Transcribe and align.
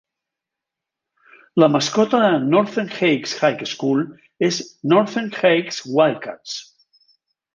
La 1.63 1.67
mascota 1.73 2.21
de 2.23 2.31
Northern 2.53 2.89
Heights 2.95 3.35
High 3.43 3.61
School 3.73 4.01
és 4.49 4.59
Northern 4.95 5.31
Heights 5.43 5.83
Wildcats. 5.99 6.57